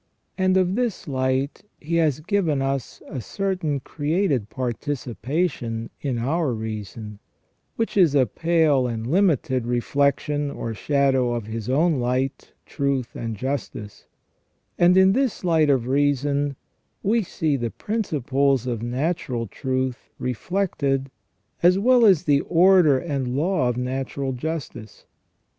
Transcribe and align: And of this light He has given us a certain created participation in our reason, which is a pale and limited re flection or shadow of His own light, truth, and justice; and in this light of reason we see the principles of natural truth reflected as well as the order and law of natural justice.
And 0.35 0.57
of 0.57 0.73
this 0.73 1.07
light 1.07 1.61
He 1.79 1.97
has 1.97 2.21
given 2.21 2.59
us 2.59 3.03
a 3.07 3.21
certain 3.21 3.81
created 3.81 4.49
participation 4.49 5.91
in 6.01 6.17
our 6.17 6.53
reason, 6.53 7.19
which 7.75 7.95
is 7.95 8.15
a 8.15 8.25
pale 8.25 8.87
and 8.87 9.05
limited 9.05 9.67
re 9.67 9.79
flection 9.79 10.51
or 10.55 10.73
shadow 10.73 11.33
of 11.33 11.45
His 11.45 11.69
own 11.69 11.99
light, 11.99 12.51
truth, 12.65 13.15
and 13.15 13.35
justice; 13.37 14.07
and 14.79 14.97
in 14.97 15.11
this 15.13 15.43
light 15.43 15.69
of 15.69 15.85
reason 15.87 16.55
we 17.03 17.21
see 17.21 17.55
the 17.55 17.69
principles 17.69 18.65
of 18.65 18.81
natural 18.81 19.45
truth 19.45 20.09
reflected 20.17 21.11
as 21.61 21.77
well 21.77 22.05
as 22.07 22.23
the 22.23 22.41
order 22.41 22.97
and 22.97 23.35
law 23.37 23.69
of 23.69 23.77
natural 23.77 24.31
justice. 24.33 25.05